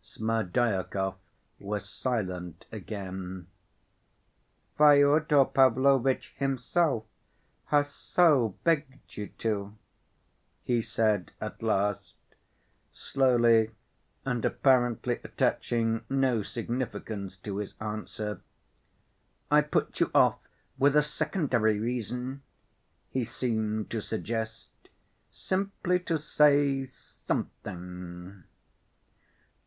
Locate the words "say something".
26.18-28.44